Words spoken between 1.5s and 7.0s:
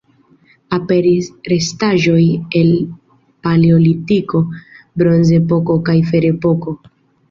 restaĵoj el Paleolitiko, Bronzepoko kaj Ferepoko.